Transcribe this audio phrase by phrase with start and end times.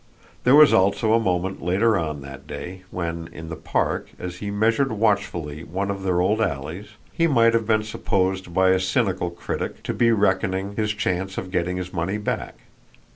[0.45, 4.49] There was also a moment later on, that day, when, in the Park, as he
[4.49, 9.29] measured watchfully one of their old alleys, he might have been supposed by a cynical
[9.29, 12.55] critic to be reckoning his chance of getting his money back.